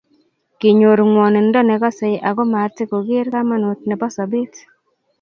[0.59, 4.53] Kinyor gwonindo negase ago matigogeer kamanut nebo sobet